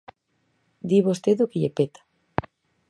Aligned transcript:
Di 0.87 0.99
vostede 1.07 1.41
o 1.45 1.49
que 1.51 1.59
lle 1.61 1.75
peta. 1.77 2.01